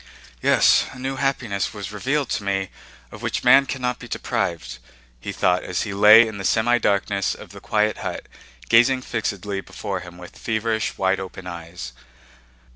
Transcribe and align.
"Yes, 0.41 0.87
a 0.93 0.97
new 0.97 1.17
happiness 1.17 1.75
was 1.75 1.91
revealed 1.91 2.29
to 2.31 2.43
me 2.43 2.71
of 3.11 3.21
which 3.21 3.43
man 3.43 3.67
cannot 3.67 3.99
be 3.99 4.07
deprived," 4.07 4.79
he 5.19 5.31
thought 5.31 5.63
as 5.63 5.83
he 5.83 5.93
lay 5.93 6.27
in 6.27 6.39
the 6.39 6.43
semidarkness 6.43 7.35
of 7.35 7.49
the 7.51 7.61
quiet 7.61 7.97
hut, 7.99 8.25
gazing 8.67 9.03
fixedly 9.03 9.61
before 9.61 9.99
him 9.99 10.17
with 10.17 10.39
feverish 10.39 10.97
wide 10.97 11.19
open 11.19 11.45
eyes. 11.45 11.93